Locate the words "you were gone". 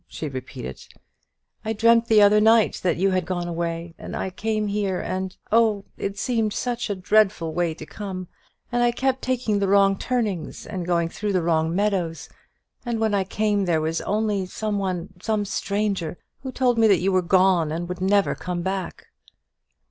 17.01-17.71